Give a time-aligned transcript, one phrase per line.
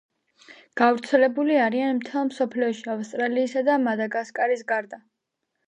[0.79, 5.05] გავრცელებული არიან მთელ მსოფლიოში, ავსტრალიისა და მადაგასკარის გარდა.